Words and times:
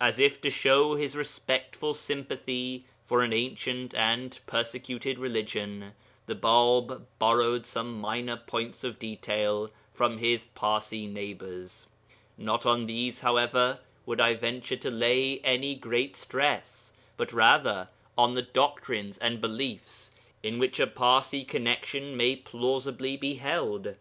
As 0.00 0.18
if 0.18 0.40
to 0.40 0.50
show 0.50 0.96
his 0.96 1.14
respectful 1.14 1.94
sympathy 1.94 2.84
for 3.06 3.22
an 3.22 3.32
ancient 3.32 3.94
and 3.94 4.36
persecuted 4.44 5.20
religion 5.20 5.92
the 6.26 6.34
Bāb 6.34 7.04
borrowed 7.20 7.64
some 7.64 8.00
minor 8.00 8.36
points 8.36 8.82
of 8.82 8.98
detail 8.98 9.70
from 9.94 10.18
his 10.18 10.46
Parsi 10.46 11.06
neighbours. 11.06 11.86
Not 12.36 12.66
on 12.66 12.86
these, 12.86 13.20
however, 13.20 13.78
would 14.04 14.20
I 14.20 14.34
venture 14.34 14.74
to 14.78 14.90
lay 14.90 15.38
any 15.44 15.76
great 15.76 16.16
stress, 16.16 16.92
but 17.16 17.32
rather 17.32 17.88
on 18.16 18.34
the 18.34 18.42
doctrines 18.42 19.16
and 19.18 19.40
beliefs 19.40 20.10
in 20.42 20.58
which 20.58 20.80
a 20.80 20.88
Parsi 20.88 21.44
connexion 21.44 22.16
may 22.16 22.34
plausibly 22.34 23.16
be 23.16 23.34
held. 23.36 23.94